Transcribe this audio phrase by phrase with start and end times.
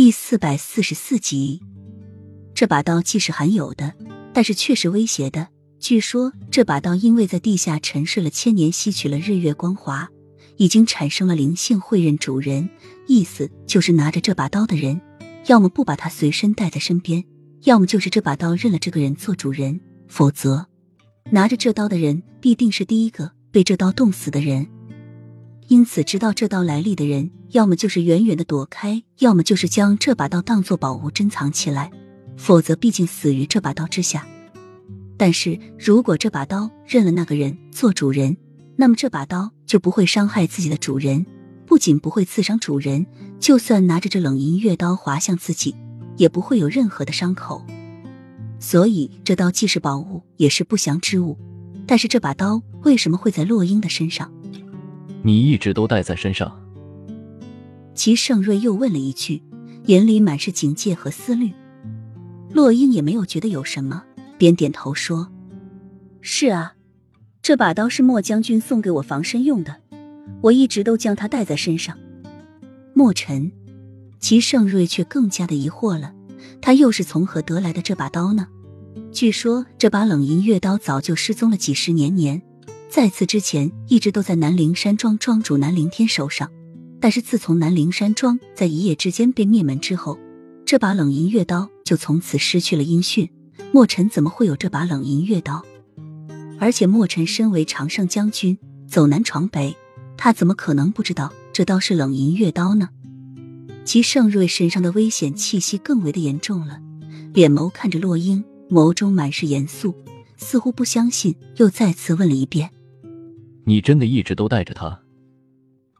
[0.00, 1.60] 第四百四十四集，
[2.54, 3.94] 这把刀既是罕有的，
[4.32, 5.48] 但是却是威胁的。
[5.80, 10.08] 据说这把刀因为在地下沉睡了千年，吸取了日月光华，
[10.56, 12.70] 已经产生了灵性，会认主人。
[13.08, 15.00] 意思就是拿着这把刀的人，
[15.46, 17.24] 要么不把它随身带在身边，
[17.64, 19.80] 要么就是这把刀认了这个人做主人。
[20.06, 20.64] 否则，
[21.32, 24.64] 拿着这刀的人必定是第一个被这刀冻死的人。
[25.68, 31.90] 因此，知道这刀来历的人，要么就是远远的躲开，要么就是将这把刀当做宝物珍藏起来，
[32.38, 34.26] 否则毕竟死于这把刀之下。
[35.18, 38.34] 但是如果这把刀认了那个人做主人，
[38.76, 41.26] 那么这把刀就不会伤害自己的主人，
[41.66, 43.04] 不仅不会刺伤主人，
[43.38, 45.74] 就算拿着这冷银月刀划向自己，
[46.16, 47.62] 也不会有任何的伤口。
[48.58, 51.36] 所以，这刀既是宝物，也是不祥之物。
[51.86, 54.32] 但是，这把刀为什么会在洛英的身上？
[55.22, 56.60] 你一直都带在身上。
[57.94, 59.42] 齐盛瑞又问了一句，
[59.86, 61.52] 眼里满是警戒和思虑。
[62.52, 64.04] 洛英也没有觉得有什么，
[64.38, 65.30] 点点头说
[66.22, 66.74] ：“是啊，
[67.42, 69.76] 这把刀是莫将军送给我防身用的，
[70.42, 71.96] 我一直都将它带在身上。”
[72.94, 73.52] 莫尘，
[74.18, 76.14] 齐盛瑞却更加的疑惑了，
[76.60, 78.48] 他又是从何得来的这把刀呢？
[79.12, 82.42] 据说这把冷银月刀早就失踪了几十年年。
[82.90, 86.50] 在此之前，一直都在南陵山庄庄主南陵天手上。
[87.00, 90.18] 但是自从南陵山庄在一夜之间被灭门之后，
[90.64, 93.30] 这把冷银月刀就从此失去了音讯。
[93.72, 95.62] 墨尘怎么会有这把冷银月刀？
[96.58, 99.76] 而且墨尘身为常胜将军，走南闯北，
[100.16, 102.88] 他怎么可能不知道这刀是冷银月刀呢？
[103.84, 106.80] 齐盛瑞身上的危险气息更为的严重了，
[107.32, 109.94] 脸眸看着洛英，眸中满是严肃，
[110.36, 112.70] 似乎不相信，又再次问了一遍。
[113.68, 114.98] 你真的一直都带着他，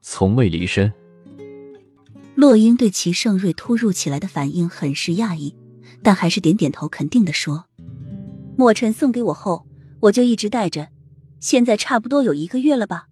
[0.00, 0.90] 从未离身。
[2.34, 5.54] 洛英对齐盛瑞突如其来的反应很是讶异，
[6.02, 7.66] 但还是点点头，肯定的说
[8.56, 9.66] ：“墨尘送给我后，
[10.00, 10.88] 我就一直带着，
[11.40, 13.08] 现在差不多有一个月了吧。”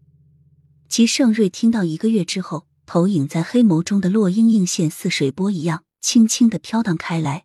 [0.89, 7.45] 齐盛瑞听到一个月之后，投影在黑眸中的洛英映现似水波一样，轻轻的飘荡开来，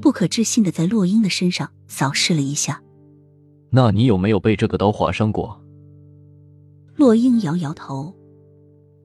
[0.00, 2.82] 不可置信的在洛英的身上扫视了一下。
[3.68, 5.62] 那你有没有被这个刀划伤过？
[6.96, 8.14] 洛英摇摇头，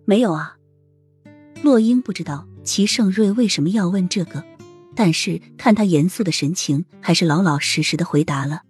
[0.05, 0.55] 没有啊。
[1.61, 4.41] 洛英不知道齐盛瑞为什么要问这个，
[4.95, 8.61] 但是看他严肃的神情，还是老老实实的回答了。